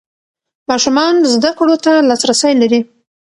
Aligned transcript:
ماشومان 0.69 1.15
زده 1.33 1.51
کړو 1.57 1.75
ته 1.83 1.91
لاسرسی 2.09 2.53
لري. 2.61 2.79